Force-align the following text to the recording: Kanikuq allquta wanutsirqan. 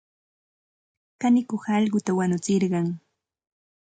Kanikuq 1.21 1.63
allquta 1.75 2.11
wanutsirqan. 2.17 2.87